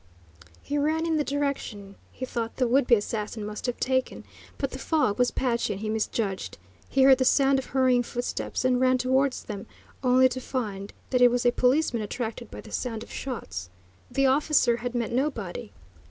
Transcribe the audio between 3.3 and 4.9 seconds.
must have taken, but the